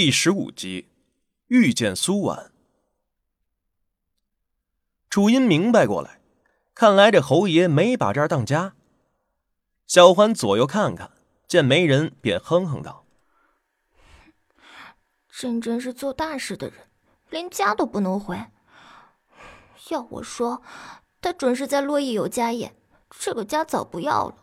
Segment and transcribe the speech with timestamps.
[0.00, 0.86] 第十五集，
[1.48, 2.52] 遇见苏婉。
[5.10, 6.20] 楚音明白过来，
[6.72, 8.76] 看来这侯爷没把这儿当家。
[9.88, 11.10] 小欢左右看看，
[11.48, 13.06] 见没人，便哼哼道
[15.28, 16.76] ：“真真是做大事的人，
[17.30, 18.40] 连家都不能回。
[19.90, 20.62] 要我说，
[21.20, 22.72] 他准是在洛邑有家业，
[23.10, 24.36] 这个家早不要了。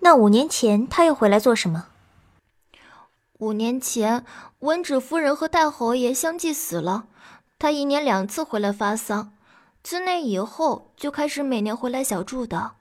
[0.00, 1.90] 那五年前他又回来做什么？”
[3.38, 4.24] 五年前，
[4.60, 7.06] 文芷夫人和太侯爷相继死了，
[7.58, 9.34] 他一年两次回来发丧。
[9.82, 12.72] 自那以后，就开始每年回来小住的。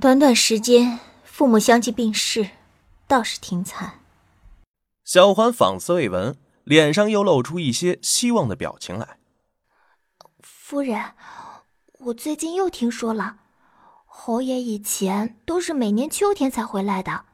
[0.00, 2.50] 短短时间，父母相继病逝，
[3.08, 4.00] 倒是挺惨。
[5.04, 9.18] 小环仿似未闻，脸上又露出一些希望的表情来。
[10.40, 11.12] 夫人，
[11.98, 13.38] 我最近又听说了，
[14.06, 17.24] 侯爷以前都是每年秋天才回来的。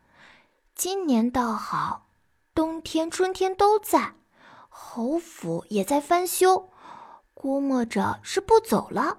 [0.77, 2.07] 今年倒好，
[2.55, 4.13] 冬天、春天都在，
[4.69, 6.69] 侯府也在翻修，
[7.33, 9.17] 估摸着是不走了。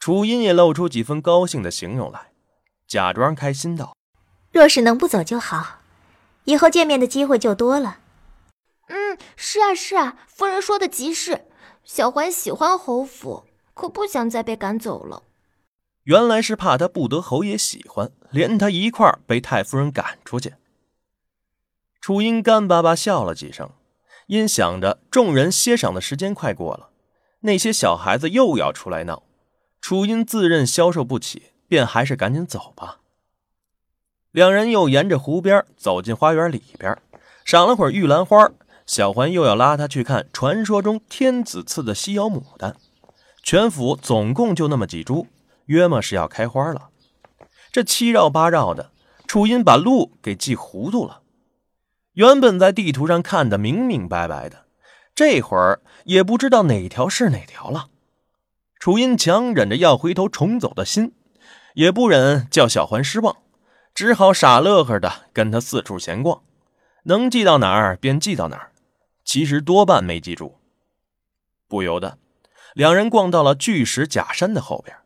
[0.00, 2.32] 楚音也露出几分高兴的形容来，
[2.88, 3.96] 假装开心道
[4.50, 5.78] ：“若是能不走就好，
[6.42, 8.00] 以后见面的机会就多了。”
[8.90, 11.46] 嗯，是啊，是啊，夫人说的极是。
[11.84, 15.22] 小环喜欢侯府，可不想再被赶走了。
[16.02, 20.54] 原来是怕他不得侯爷喜欢，连他一块儿被太夫人赶出去。
[22.06, 23.68] 楚音干巴巴笑了几声，
[24.28, 26.90] 因想着众人歇晌的时间快过了，
[27.40, 29.24] 那些小孩子又要出来闹，
[29.80, 33.00] 楚音自认消受不起，便还是赶紧走吧。
[34.30, 36.96] 两人又沿着湖边走进花园里边，
[37.44, 38.52] 赏了会儿玉兰花。
[38.86, 42.76] 小环又要拉他去看传说中天子赐的西瑶牡丹，
[43.42, 45.26] 全府总共就那么几株，
[45.64, 46.90] 约么是要开花了。
[47.72, 48.92] 这七绕八绕的，
[49.26, 51.22] 楚音把路给记糊涂了。
[52.16, 54.64] 原本在地图上看得明明白白的，
[55.14, 57.90] 这会儿也不知道哪条是哪条了。
[58.78, 61.12] 楚音强忍着要回头重走的心，
[61.74, 63.36] 也不忍叫小环失望，
[63.94, 66.40] 只好傻乐呵的跟他四处闲逛，
[67.02, 68.72] 能记到哪儿便记到哪儿。
[69.22, 70.56] 其实多半没记住。
[71.68, 72.16] 不由得，
[72.72, 74.96] 两人逛到了巨石假山的后边，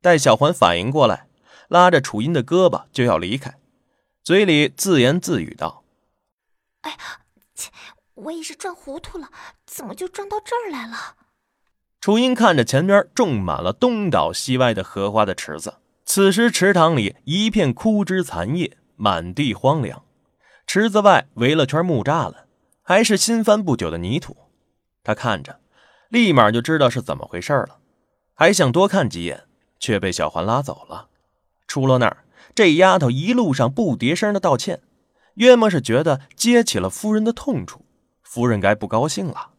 [0.00, 1.26] 待小环反应过来，
[1.68, 3.58] 拉着楚音的胳膊就要离开，
[4.24, 5.84] 嘴里自言自语道。
[6.88, 6.96] 哎，
[7.54, 7.70] 切！
[8.14, 9.28] 我也是转糊涂了，
[9.66, 11.16] 怎么就转到这儿来了？
[12.00, 15.74] 楚音看着前边种满了东倒西歪的荷花的池子，
[16.06, 20.02] 此时池塘里一片枯枝残叶，满地荒凉。
[20.66, 22.46] 池子外围了圈木栅栏，
[22.82, 24.36] 还是新翻不久的泥土。
[25.04, 25.60] 他看着，
[26.08, 27.80] 立马就知道是怎么回事了，
[28.34, 29.44] 还想多看几眼，
[29.78, 31.08] 却被小环拉走了。
[31.66, 32.24] 出了那儿，
[32.54, 34.80] 这丫头一路上不迭声的道歉。
[35.38, 37.84] 约莫是觉得揭起了夫人的痛处，
[38.22, 39.50] 夫人该不高兴了。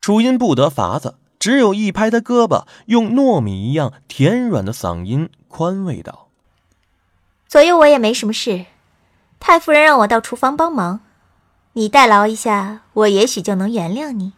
[0.00, 6.28] 楚音不得法子，只有一拍他胳膊，用糯米一样甜软的嗓音宽慰道
[7.48, 8.66] ：“左右我也没什么事，
[9.40, 11.00] 太夫人让我到厨房帮忙，
[11.72, 14.34] 你代劳一下，我也许就能原谅你。”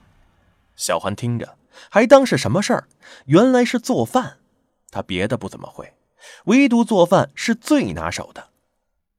[0.76, 1.56] 小环听着，
[1.90, 2.86] 还当是什么事儿，
[3.26, 4.36] 原来是做饭。
[4.92, 5.94] 他别的不怎么会，
[6.44, 8.50] 唯独做饭是最拿手的。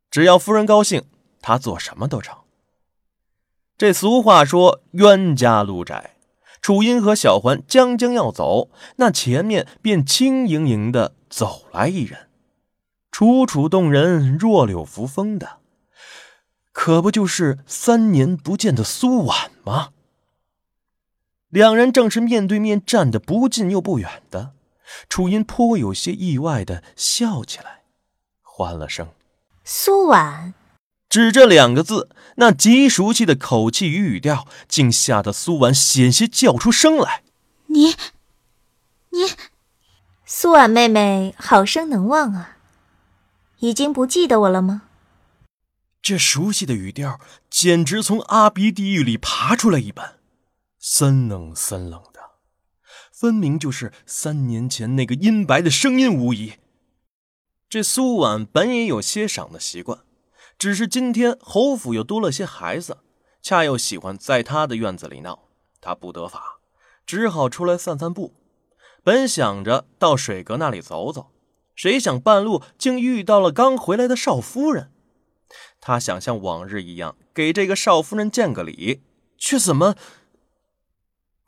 [0.10, 1.04] 只要夫人高兴。
[1.48, 2.36] 他做什么都成。
[3.78, 6.18] 这俗话说“冤家路窄”，
[6.62, 12.28] 楚音和小环将将要走，那前面便轻盈盈的走来一人，
[13.14, 15.60] 楚楚动人，弱柳扶风的，
[16.74, 19.92] 可不就是三年不见的苏婉吗？
[21.48, 24.52] 两人正是面对面站得不近又不远的，
[25.08, 27.84] 楚音颇有些意外的笑起来，
[28.42, 29.08] 唤了声
[29.64, 30.54] ：“苏婉。”
[31.10, 37.24] 只这两个字，那极熟悉的口气与语调，竟吓得苏婉险些叫出声来。
[37.68, 37.96] 你，
[39.12, 39.32] 你，
[40.26, 42.58] 苏婉妹妹好生能忘啊！
[43.60, 44.84] 已经不记得我了吗？
[46.02, 47.20] 这熟悉的语调，
[47.50, 50.16] 简直从阿鼻地狱里爬出来一般，
[50.80, 52.20] 森冷森冷的，
[53.12, 56.54] 分明就是三年前那个阴白的声音无疑。
[57.70, 60.00] 这苏婉本也有些赏的习惯。
[60.58, 62.98] 只是今天侯府又多了些孩子，
[63.42, 65.50] 恰又喜欢在他的院子里闹，
[65.80, 66.60] 他不得法，
[67.06, 68.34] 只好出来散散步。
[69.04, 71.32] 本想着到水阁那里走走，
[71.76, 74.92] 谁想半路竟遇到了刚回来的少夫人。
[75.80, 79.04] 他想像往日一样给这个少夫人见个礼，
[79.38, 79.96] 却怎么……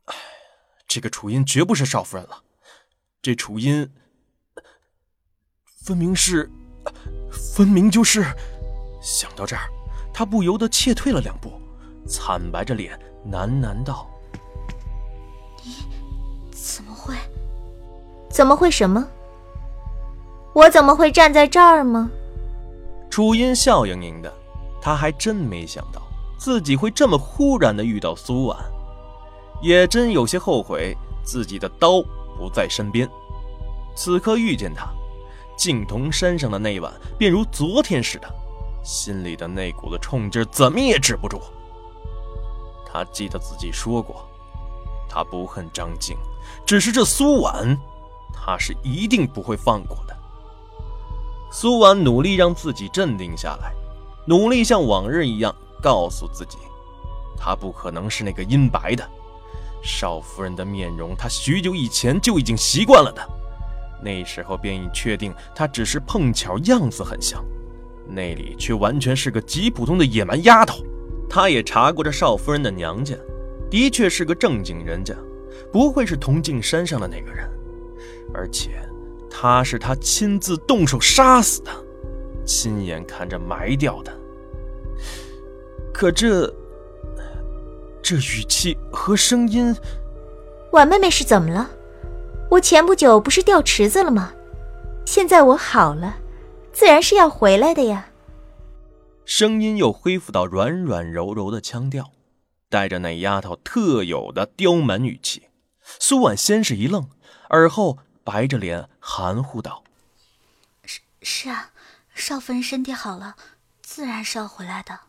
[0.06, 0.16] 哎，
[0.88, 2.44] 这个楚音绝不是少夫人了，
[3.22, 3.92] 这楚音
[5.84, 6.50] 分明是，
[7.32, 8.24] 分明就是。
[9.02, 9.70] 想到这儿，
[10.14, 11.52] 他不由得怯退了两步，
[12.08, 13.00] 惨白着脸
[13.32, 14.10] 喃喃道
[15.64, 15.76] ：“你
[16.52, 17.16] 怎么会？
[18.30, 19.08] 怎么会什么？
[20.54, 22.10] 我怎么会站在这儿吗？”
[23.10, 24.32] 楚音笑盈盈的，
[24.82, 26.02] 他还真没想到
[26.38, 28.58] 自己会这么忽然的遇到苏婉，
[29.62, 32.02] 也真有些后悔自己的刀
[32.38, 33.10] 不在身边。
[33.96, 34.88] 此刻遇见他，
[35.58, 38.30] 镜童山上的那晚便如昨天似的，
[38.84, 41.42] 心里的那股子冲劲怎么也止不住。
[42.86, 44.28] 他记得自己说过，
[45.08, 46.18] 他不恨张静，
[46.66, 47.78] 只是这苏婉，
[48.34, 50.16] 他是一定不会放过的。
[51.52, 53.74] 苏婉努力让自己镇定下来，
[54.26, 56.58] 努力像往日一样告诉自己，
[57.38, 59.08] 他不可能是那个阴白的
[59.84, 63.28] 少夫人的面容，他许久以前就已经习惯了的，
[64.02, 67.44] 那时候便已确定他只是碰巧样子很像，
[68.10, 70.84] 那里却完全是个极普通的野蛮丫头。
[71.30, 73.16] 他也查过这少夫人的娘家，
[73.70, 75.16] 的确是个正经人家，
[75.72, 77.48] 不会是铜镜山上的那个人，
[78.34, 78.72] 而且。
[79.32, 81.72] 他是他亲自动手杀死的，
[82.44, 84.12] 亲眼看着埋掉的。
[85.94, 86.52] 可这
[88.02, 89.74] 这语气和声音，
[90.72, 91.70] 婉妹妹是怎么了？
[92.50, 94.34] 我前不久不是掉池子了吗？
[95.06, 96.18] 现在我好了，
[96.80, 98.10] 自然是要回来的呀。
[99.26, 102.14] 声音又恢复到软软柔柔的腔调，
[102.70, 105.50] 带着那丫头特有的刁蛮语气。
[106.00, 107.10] 苏婉先是一愣，
[107.50, 108.00] 而后。
[108.24, 109.84] 白着脸含糊道
[110.86, 111.72] ：“是是啊，
[112.14, 113.36] 少夫人身体好了，
[113.82, 115.00] 自然是要回来的。”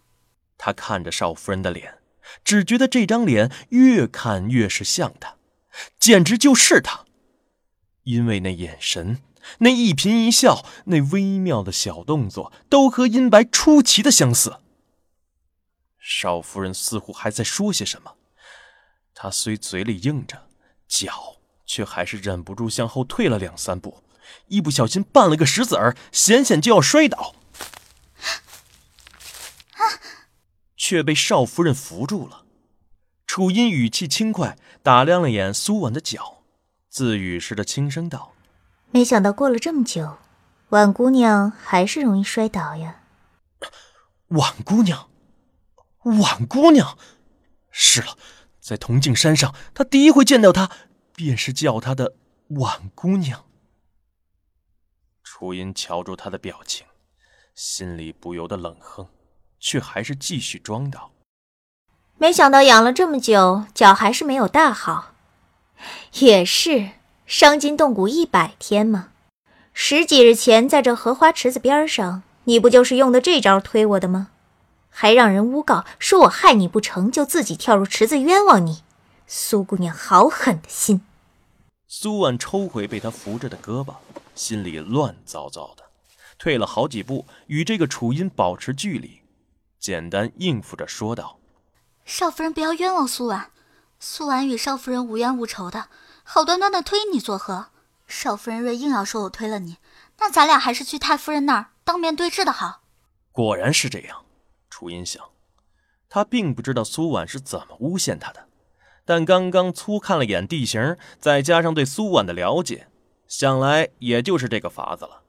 [0.57, 1.99] 他看着少夫人的脸，
[2.43, 5.35] 只觉得这张脸越看越是像她，
[5.99, 7.05] 简直就是她。
[8.05, 9.19] 因为那眼神，
[9.59, 14.59] 那一颦一笑，那微妙的小动作，都和阴白出奇的相似。
[15.99, 18.17] 少夫人似乎还在说些什么，
[19.15, 20.49] 她虽嘴里应着，
[20.89, 21.37] 脚。
[21.73, 24.03] 却还是忍不住向后退了两三步，
[24.49, 27.37] 一不小心绊了个石子儿，险险就要摔倒，
[30.77, 32.45] 却被少夫人扶住了。
[33.25, 36.43] 楚音语气轻快，打量了眼苏婉的脚，
[36.89, 38.35] 自语似的轻声道
[38.91, 40.19] ：“没想到过了这么久，
[40.71, 43.03] 婉姑娘还是容易摔倒呀。”
[44.29, 45.09] 婉姑娘，
[46.05, 46.97] 婉姑娘，
[47.71, 48.17] 是了，
[48.61, 50.71] 在铜镜山上，他第一回见到她。
[51.13, 52.15] 便是叫她的
[52.49, 53.45] 婉姑娘。
[55.23, 56.87] 楚音瞧住他的表情，
[57.55, 59.09] 心里不由得冷哼，
[59.59, 61.13] 却还是继续装道
[62.17, 65.15] ：“没想到养了这么久，脚还是没有大好。
[66.21, 66.91] 也是
[67.31, 69.11] 伤筋动骨一百天吗。
[69.73, 74.31] 十几日前在这荷花池子边上，你不就是用的这招推我的吗？
[74.89, 78.83] 还让人诬告说我害你不成就自己跳入池子冤枉你。
[79.29, 81.03] 苏姑娘好狠的心。”
[81.87, 83.95] 苏婉抽回被他扶着的胳膊，
[84.35, 85.85] 心里乱糟糟的，
[86.37, 89.21] 退了好几步，与这个楚音保持距离，
[89.79, 91.39] 简单应付着说道
[92.05, 93.51] ：“少夫人不要冤枉苏婉，
[94.01, 95.87] 苏婉与少夫人无冤无仇的，
[96.33, 97.71] 好端端的推你作何？
[98.07, 99.79] 少夫人若硬要说我推了你，
[100.19, 102.83] 那咱俩还是去太夫人那儿当面对质的好。”
[103.35, 104.25] 果然是这样，
[104.69, 105.31] 楚音想，
[106.09, 108.47] 他并不知道苏婉是怎么诬陷他的。
[109.05, 112.87] 但刚刚粗看了眼地形，再加上对苏婉的了解，
[113.27, 115.25] 想来也就是这个法子了。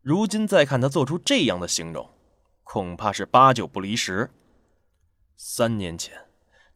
[0.00, 2.08] 如今再看他做出这样的形容，
[2.62, 4.30] 恐怕是八九不离十。
[5.34, 6.16] 三年前，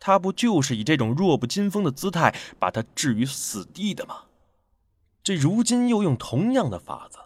[0.07, 4.25] 他不就是以这种弱不禁风的姿态把他置于死地的吗？
[5.23, 7.17] 这如今又用同样的法子，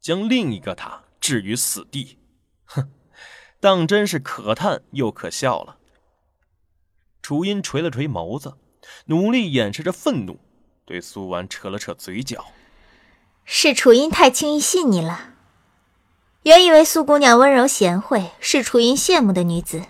[0.00, 2.16] 将另一个他置于死地，
[2.64, 2.90] 哼，
[3.60, 5.76] 当真是可叹又可笑了。
[7.20, 8.54] 楚音垂了垂眸子，
[9.04, 10.40] 努力掩饰着愤怒，
[10.86, 12.46] 对苏婉扯了扯嘴角
[13.44, 15.34] ：“是楚音太轻易信你了。
[16.44, 19.82] 原以为苏姑娘温柔贤惠，是楚音羡慕的女子。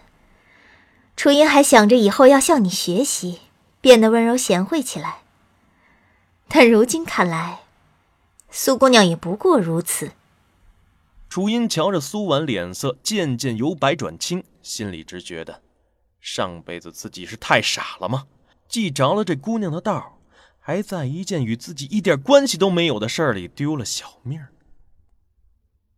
[1.16, 3.40] 楚音还想着以后要向你学习，
[3.80, 5.22] 变得温柔贤惠起来。
[6.48, 7.60] 但如今看来，
[8.50, 10.12] 苏姑娘也不过如此。”
[11.30, 15.62] 楚音瞧着苏婉脸色渐渐由白转青，心里只觉得。
[16.20, 18.26] 上辈子自己是太傻了吗？
[18.68, 20.18] 既着了这姑娘的道，
[20.60, 24.44] 还在一件与自己一点关系都没有的事儿里丢了小命。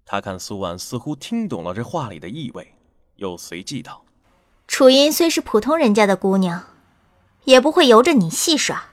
[0.04, 2.75] 他看苏婉似乎听懂了这话里的意味，
[3.16, 4.03] 又随即道
[4.66, 6.64] ：“楚音虽是普通人家的姑娘，
[7.44, 8.90] 也不会由着你戏耍。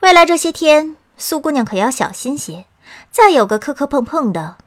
[0.00, 2.66] 未来这些天，苏姑娘可要小心些。
[3.10, 4.58] 再有个磕磕碰碰的，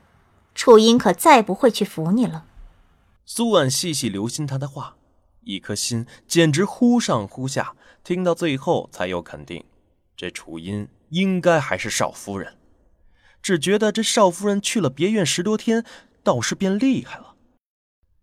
[0.53, 2.45] 楚音可再不会去扶你了。”
[3.25, 4.95] 苏婉细细留心他的话，
[5.41, 7.75] 一颗心简直忽上忽下。
[8.03, 9.63] 听到最后，才有肯定，
[10.17, 12.57] 这楚音应该还是少夫人。
[13.41, 15.85] 只觉得这少夫人去了别院十多天，
[16.23, 17.35] 倒是变厉害了。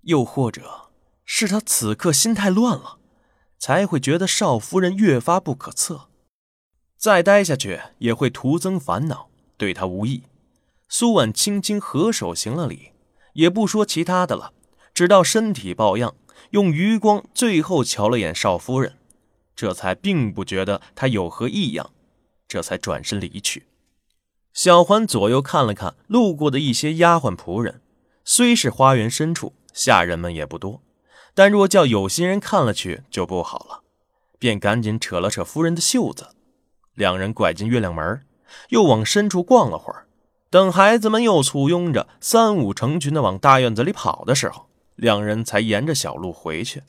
[0.03, 0.88] 又或者
[1.31, 2.97] 是他此刻心太乱了，
[3.59, 6.09] 才会觉得少夫人越发不可测。
[6.97, 10.23] 再待下去也会徒增烦恼，对他无益。
[10.89, 12.93] 苏婉轻轻合手行了礼，
[13.35, 14.55] 也不说其他的了，
[14.95, 16.17] 直到身体抱恙，
[16.53, 18.97] 用余光最后瞧了眼少夫人，
[19.55, 21.91] 这才并不觉得她有何异样，
[22.49, 23.67] 这才转身离去。
[24.55, 27.83] 小环左右看了看路过的一些丫鬟仆人，
[28.25, 30.83] 虽是花园深处，下人们也不多，
[31.39, 33.83] 但若叫有心人看了去就不好了，
[34.41, 36.31] 便赶紧扯了扯夫人的袖子。
[36.95, 38.23] 两人拐进月亮门，
[38.71, 40.09] 又往深处逛了会儿。
[40.51, 44.67] 等孩子们又簇拥着三五成群的往大院子里跑的时候，
[44.97, 46.83] 两人才沿着小路回去。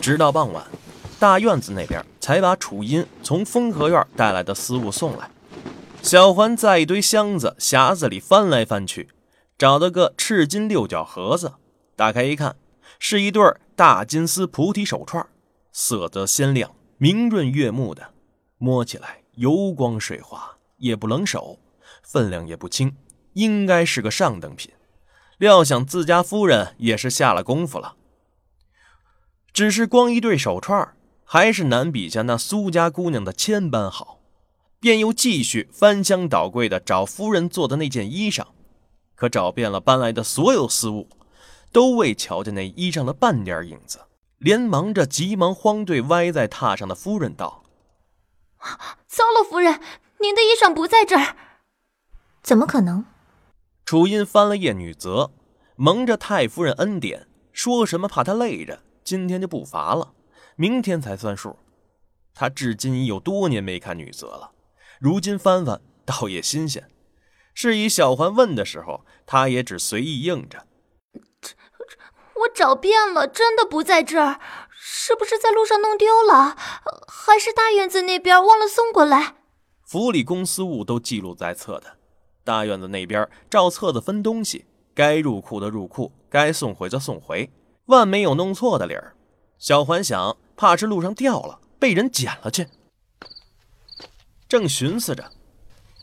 [0.00, 0.66] 直到傍晚，
[1.20, 5.30] 大院子那边才把楚音从风和院带来的私物送来。
[6.02, 9.10] 小环在一堆箱子、匣子里翻来翻去，
[9.58, 11.54] 找到个赤金六角盒子，
[11.96, 12.56] 打开一看，
[12.98, 13.42] 是一对
[13.74, 15.26] 大金丝菩提手串。
[15.72, 18.12] 色泽鲜亮、明润悦目的，
[18.58, 21.58] 摸起来油光水滑，也不冷手，
[22.02, 22.94] 分量也不轻，
[23.32, 24.72] 应该是个上等品。
[25.38, 27.96] 料想自家夫人也是下了功夫了。
[29.54, 30.94] 只是光一对手串，
[31.24, 34.20] 还是难比下那苏家姑娘的千般好。
[34.78, 38.44] 便又继续翻箱倒柜的找夫人做的那件衣裳，
[39.16, 41.08] 可找遍了搬来的所有私物，
[41.72, 44.02] 都未瞧见那衣裳的半点影子。
[44.38, 47.64] 连忙着，急忙慌对歪在榻上的夫人道
[49.08, 49.80] ：“糟了，夫人，
[50.20, 51.34] 您的衣裳不在这儿。
[52.42, 53.06] 怎么可能？”
[53.86, 55.30] 楚音翻了页女则，
[55.76, 60.12] 蒙着太夫人恩典，说什么怕她累着，今天就不罚了，
[60.56, 61.56] 明天才算数。
[62.34, 64.50] 他至今已有多年没看女则了，
[65.00, 66.86] 如今翻翻，倒也新鲜。
[67.56, 70.66] 是以小环问的时候，他也只随意应着。
[72.40, 74.38] 我找遍了，真的不在这儿，
[74.70, 76.54] 是不是在路上弄丢了？
[77.08, 79.36] 还是大院子那边忘了送过来？
[79.86, 81.96] 府里公司务都记录在册的，
[82.44, 87.50] 大院子那边照册子分东西，该入库的入库，该送回的送回，
[87.86, 89.16] 万没有弄错的理儿。
[89.58, 92.68] 小环想，怕是路上掉了，被人捡了去。
[94.46, 95.32] 正寻思着，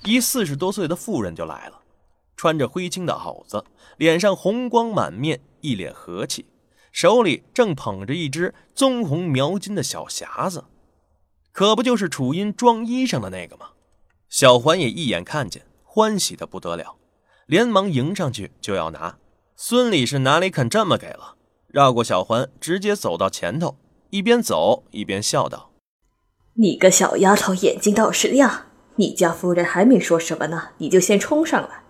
[0.05, 1.81] 一四十多岁的妇人就来了，
[2.35, 3.63] 穿着灰青的袄子，
[3.97, 5.39] 脸上红光满面。
[5.61, 6.45] 一脸和气，
[6.91, 10.65] 手里正捧着一只棕红描金的小匣子，
[11.53, 13.69] 可不就是楚音装衣裳的那个吗？
[14.27, 16.97] 小环也一眼看见，欢喜的不得了，
[17.45, 19.17] 连忙迎上去就要拿。
[19.55, 21.35] 孙李是哪里肯这么给了？
[21.67, 23.77] 绕过小环，直接走到前头，
[24.09, 25.71] 一边走一边笑道
[26.55, 28.65] ：“你个小丫头，眼睛倒是亮！
[28.95, 31.83] 你家夫人还没说什么呢，你就先冲上来，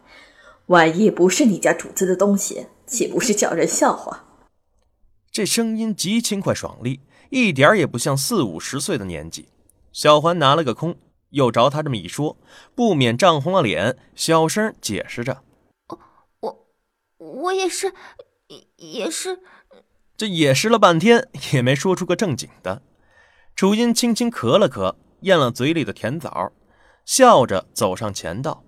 [0.67, 4.25] 万一不是你家主子的东西。”岂不是叫人笑话？
[5.31, 9.47] 这声音极轻快爽利，一点也不像四五十岁的年纪。
[9.91, 10.95] 小环拿了个空，
[11.29, 12.37] 又着他这么一说，
[12.75, 15.41] 不免涨红了脸，小声解释着
[16.41, 16.67] ：“我，
[17.17, 17.93] 我也是，
[18.75, 19.39] 也是。”
[20.15, 22.83] 这也是了半天，也没说出个正经的。
[23.55, 26.51] 楚音轻轻咳了咳，咽了嘴里的甜枣，
[27.05, 28.63] 笑着走上前道。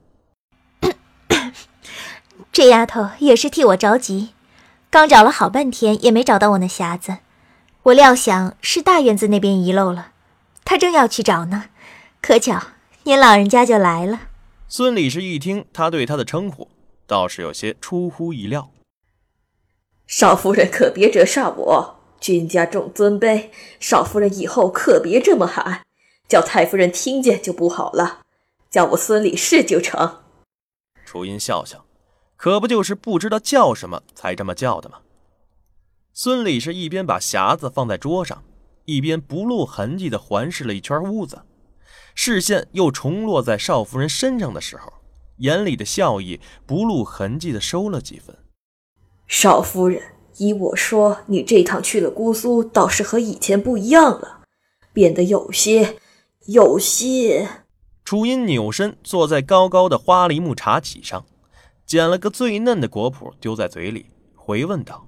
[2.51, 4.33] 这丫头也是替我着急，
[4.89, 7.17] 刚找了好半天也没找到我那匣子，
[7.83, 10.11] 我料想是大院子那边遗漏了，
[10.63, 11.65] 她正要去找呢，
[12.21, 12.61] 可巧
[13.03, 14.21] 您老人家就来了。
[14.67, 16.69] 孙理事一听他对她的称呼，
[17.05, 18.71] 倒是有些出乎意料。
[20.07, 23.49] 少夫人可别折煞我，君家重尊卑，
[23.79, 25.83] 少夫人以后可别这么喊，
[26.27, 28.21] 叫太夫人听见就不好了，
[28.75, 30.17] 叫我孙李氏就成。
[31.05, 31.85] 楚音笑笑。
[32.35, 34.97] 可不就是不知道叫什么才这么叫的吗？
[36.11, 38.43] 孙李是一边把匣子放在桌上，
[38.83, 41.43] 一边不露痕迹地环视了一圈屋子，
[42.15, 44.91] 视线又重落在少夫人身上的时候，
[45.37, 48.35] 眼里的笑意不露痕迹地收了几分。
[49.25, 50.03] 少夫人，
[50.35, 54.41] 依我说，你这趟去了姑苏，倒是和以前不一样了，
[54.91, 55.97] 变得有些，
[56.47, 57.61] 有些。
[58.05, 61.25] 楚音扭身坐在高高的花梨木茶几上。
[61.85, 65.07] 捡了个最嫩的果脯，丢在嘴里，回问道：“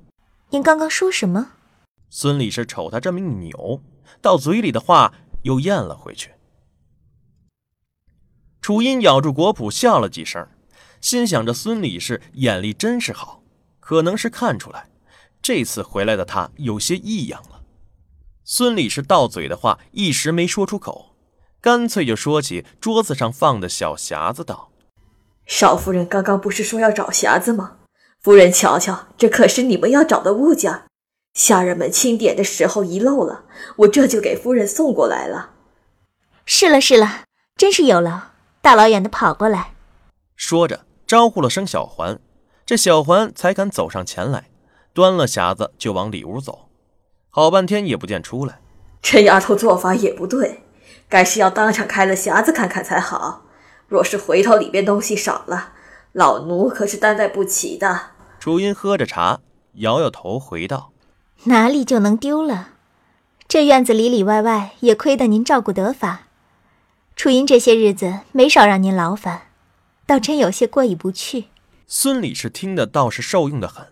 [0.51, 1.53] 您刚刚说什么？”
[2.09, 3.81] 孙李是瞅他这么一扭，
[4.21, 5.11] 到嘴里的话
[5.41, 6.33] 又咽了回去。
[8.61, 10.47] 楚音咬住果脯，笑了几声，
[11.01, 13.41] 心想着孙李氏眼力真是好，
[13.79, 14.89] 可能是看出来
[15.41, 17.63] 这次回来的他有些异样了。
[18.43, 21.16] 孙李氏到嘴的话一时没说出口，
[21.61, 24.69] 干脆就说起桌子上放的小匣子道
[25.45, 27.77] ：“少夫人刚刚不是说要找匣子吗？
[28.21, 30.83] 夫人瞧瞧，这可是你们要找的物件。
[31.33, 33.45] 下人们清点的时候遗漏了，
[33.77, 35.51] 我这就给夫人送过来了。”
[36.45, 37.23] 是了是了，
[37.55, 38.19] 真是有劳，
[38.61, 39.73] 大老远的跑过来。
[40.35, 40.85] 说着。
[41.07, 42.19] 招呼了声小环，
[42.65, 44.49] 这小环才敢走上前来，
[44.91, 46.67] 端了匣子就往里屋走，
[47.29, 48.59] 好半天也不见出来。
[49.01, 50.63] 这丫头做法也不对，
[51.09, 53.43] 该是要当场开了匣子看看才好。
[53.87, 55.73] 若是回头里边东西少了，
[56.11, 58.11] 老奴可是担待不起的。
[58.39, 59.39] 楚音喝着茶，
[59.73, 60.91] 摇摇头回道
[61.45, 62.69] ：“哪里就能丢了？
[63.47, 66.27] 这院子里里外外也亏得您照顾得法。
[67.15, 69.43] 楚音这些日子没少让您劳烦。”
[70.07, 71.47] 倒真有些过意不去。
[71.85, 73.87] 孙李氏听得倒是受用的很，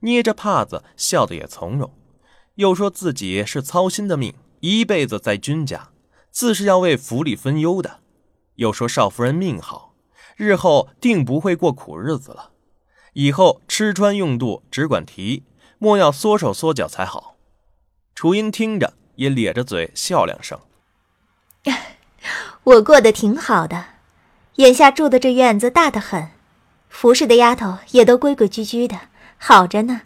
[0.00, 1.92] 捏着帕子笑得也从容，
[2.56, 5.88] 又说自己是操心的命，一辈子在君家，
[6.36, 8.00] 自是要为府里分忧的。
[8.56, 9.94] 又说少夫人命好，
[10.36, 12.50] 日后定不会过苦日子了，
[13.14, 15.44] 以后吃穿用度只管提，
[15.78, 17.36] 莫要缩手缩脚才好。
[18.14, 20.60] 楚音听着也咧着嘴笑两声，
[22.64, 23.86] 我过得挺好的。
[24.56, 26.28] 眼下住的这院子大得很，
[26.90, 30.02] 服侍的丫头也都规规矩矩的，好着呢。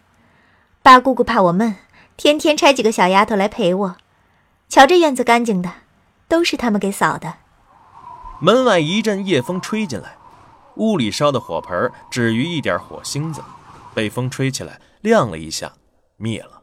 [0.81, 1.75] 八姑姑怕我闷，
[2.15, 3.97] 天天差几个小丫头来陪我。
[4.69, 5.73] 瞧这院子干净的，
[6.31, 7.39] 都是他们给扫的。
[8.39, 10.15] 门外一阵夜风吹进来，
[10.75, 13.41] 屋里烧的火盆只余一点火星子，
[13.93, 15.73] 被风吹起来亮了一下，
[16.15, 16.61] 灭了。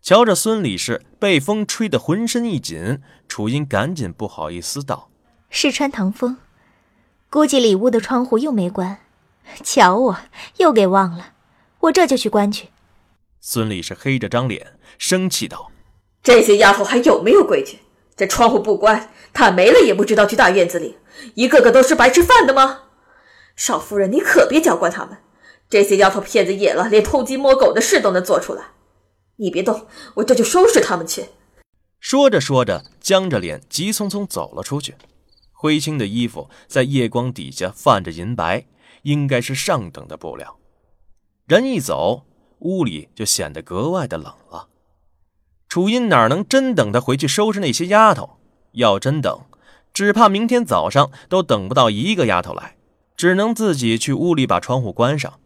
[0.00, 5.10] 瞧着孙李氏被风吹得浑身一紧，楚音赶紧不好意思道
[5.50, 6.38] ：“是穿堂风。”
[7.28, 8.98] 估计里屋的窗户又没关，
[9.64, 10.16] 瞧我
[10.58, 11.32] 又给忘了，
[11.80, 12.68] 我这就去关去。
[13.40, 15.72] 孙李氏黑着张脸，生气道
[16.22, 17.80] ：“这些丫头还有没有规矩？
[18.20, 20.98] 这窗户不关，她没了也不知道去大院子里，
[21.36, 22.82] 一个个都是白吃饭的吗？
[23.56, 25.16] 少夫人，你可别娇惯他们，
[25.70, 28.72] 这些丫头片子野了，连偷鸡摸狗的事都能做出来。
[29.36, 31.30] 你别动，我这就收拾他们去。”
[31.98, 34.94] 说着说着，僵着脸，急匆匆走了出去。
[35.52, 38.66] 灰青的衣服在夜光底下泛着银白，
[39.04, 40.58] 应该是上等的布料。
[41.46, 42.26] 人一走，
[42.58, 44.68] 屋里就显得格外的冷了。
[45.70, 48.38] 楚音哪能真等他回去收拾那些丫头？
[48.72, 49.46] 要真等，
[49.94, 52.76] 只怕明天早上都等不到一个丫头来，
[53.16, 55.40] 只能自己去屋里把窗户关上。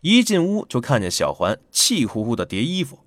[0.00, 3.00] 一进屋就看见小环气呼呼的叠衣服，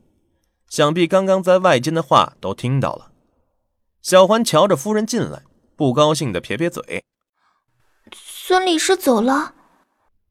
[0.69, 3.11] 想必刚刚在外间的话都听到了。
[4.01, 5.43] 小环瞧着夫人进来。
[5.75, 7.03] 不高兴的撇撇嘴，
[8.13, 9.55] 孙理事走了。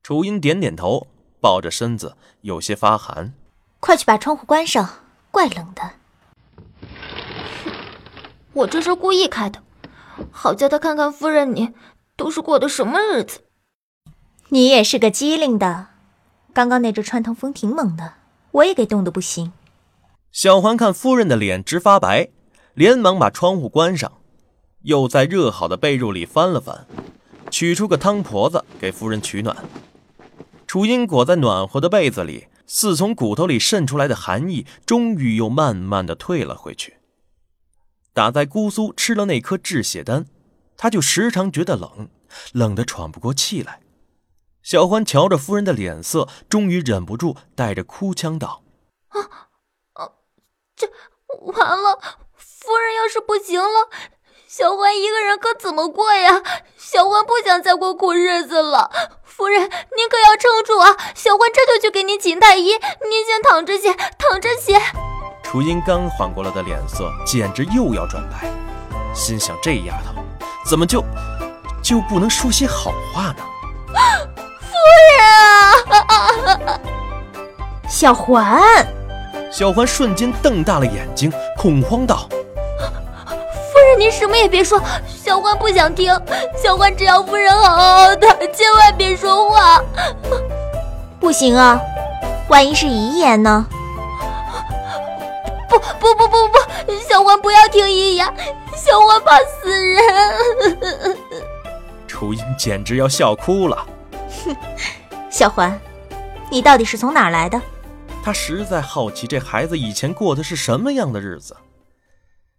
[0.00, 1.08] 楚音点点头，
[1.40, 3.34] 抱着身子有些发寒。
[3.80, 4.88] 快去把窗户关上，
[5.32, 5.82] 怪冷的。
[8.52, 9.60] 我这是故意开的，
[10.30, 11.72] 好叫他看看夫人你
[12.16, 13.40] 都是过的什么日子。
[14.50, 15.86] 你也是个机灵的，
[16.52, 18.12] 刚刚那只穿堂风挺猛的，
[18.50, 19.52] 我也给冻得不行。
[20.30, 22.28] 小环看夫人的脸直发白，
[22.74, 24.12] 连忙把窗户关上。
[24.82, 26.86] 又在热好的被褥里翻了翻，
[27.50, 29.56] 取出个汤婆子给夫人取暖。
[30.66, 36.98] 楚音裹在暖和的被子里，似从骨头里渗出来的寒意，终于又慢慢的退了回去。
[38.12, 40.26] 打在姑苏吃了那颗治血丹，
[40.76, 42.08] 他就时常觉得冷，
[42.52, 43.80] 冷得喘不过气来。
[44.62, 48.62] 小欢瞧着夫人的脸色，终于忍不住带着哭腔道
[49.08, 49.48] ：“啊
[49.94, 50.12] 啊，
[50.76, 50.86] 这
[51.40, 51.98] 完了！
[52.36, 53.90] 夫人要是不行了。”
[54.54, 56.42] 小欢一个人可怎么过呀？
[56.76, 58.90] 小欢不想再过苦日子了。
[59.24, 60.94] 夫人，您可要撑住啊！
[61.14, 64.78] 小欢这就去给您请太医，您先躺着些，躺着些。
[65.42, 68.46] 楚音刚缓过来的脸色简直又要转白，
[69.14, 70.22] 心想这丫头
[70.68, 71.02] 怎么就
[71.82, 73.36] 就不能说些好话呢？
[74.60, 74.76] 夫
[75.16, 75.24] 人
[75.96, 76.80] 啊！
[77.88, 78.86] 小环，
[79.50, 82.28] 小环瞬间瞪大了眼睛，恐慌道。
[84.02, 86.12] 您什么也别说，小欢不想听。
[86.60, 89.80] 小欢只要夫人好好的，千万别说话。
[91.20, 91.80] 不行啊，
[92.48, 93.64] 万一是遗言呢？
[95.68, 98.26] 不不不不不，小欢不要听遗言，
[98.74, 101.16] 小欢怕死人。
[102.08, 103.86] 楚音简直要笑哭了。
[104.44, 104.56] 哼，
[105.30, 105.80] 小欢，
[106.50, 107.60] 你到底是从哪儿来的？
[108.24, 111.56] 他实在好奇这孩子以前过的是什么样的日子。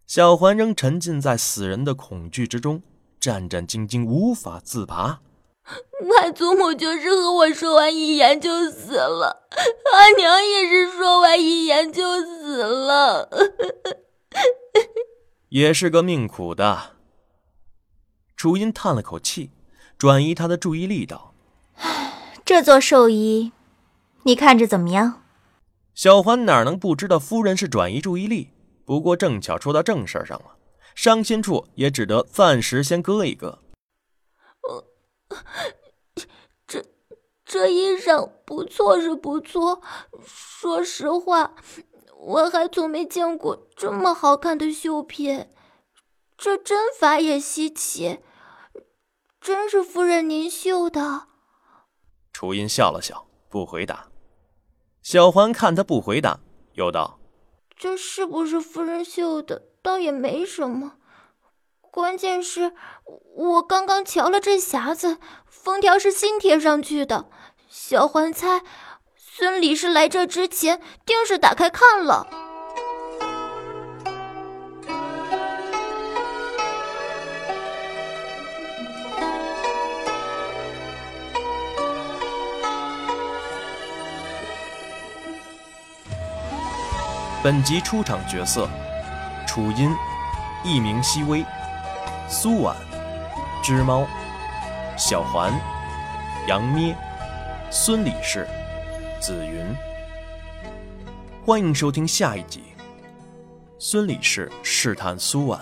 [0.05, 2.81] 小环仍沉浸在死人的恐惧之中，
[3.19, 5.21] 战战兢兢，无法自拔。
[6.19, 9.47] 外祖母就是和我说完一言就死了，
[9.93, 13.29] 阿娘也是说完一言就死了，
[15.49, 16.97] 也是个命苦的。
[18.35, 19.51] 楚音叹了口气，
[19.97, 21.33] 转移他的注意力道
[22.43, 23.53] ：“这座寿衣，
[24.23, 25.21] 你看着怎么样？”
[25.95, 28.49] 小环哪能不知道夫人是转移注意力？
[28.85, 30.57] 不过正巧说到正事上了，
[30.95, 33.59] 伤心处也只得暂时先搁一搁。
[36.67, 36.83] 这
[37.45, 39.81] 这衣裳不错是不错，
[40.25, 41.55] 说实话，
[42.17, 45.49] 我还从没见过这么好看的绣品，
[46.37, 48.19] 这针法也稀奇，
[49.39, 51.27] 真是夫人您绣的。
[52.31, 54.09] 楚音笑了笑，不回答。
[55.01, 56.39] 小环看他不回答，
[56.73, 57.19] 又道
[57.75, 60.93] ：“这是不是夫人绣的，倒也没什么。”
[61.91, 62.73] 关键是，
[63.35, 67.29] 我刚刚瞧了这匣子，封条是新贴上去的。
[67.69, 68.63] 小环猜，
[69.15, 72.52] 孙李是来这之前定是打开看了。
[87.43, 88.69] 本集出场角色：
[89.45, 89.93] 楚音，
[90.63, 91.45] 艺名西微。
[92.29, 92.73] 苏婉、
[93.61, 94.07] 织猫、
[94.97, 95.51] 小环、
[96.47, 96.95] 杨咩、
[97.69, 98.47] 孙李氏、
[99.19, 99.75] 紫云。
[101.45, 102.63] 欢迎收听下一集。
[103.77, 105.59] 孙李氏试探苏婉。